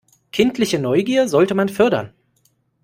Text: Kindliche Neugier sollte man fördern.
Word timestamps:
Kindliche 0.31 0.79
Neugier 0.79 1.27
sollte 1.27 1.53
man 1.53 1.69
fördern. 1.69 2.11